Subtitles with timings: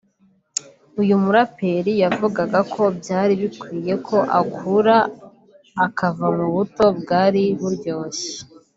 [1.01, 4.97] uyu muraperi yavugaga ko byari bikwiye ko akura
[5.85, 8.31] akava mu buto bwari buryoshye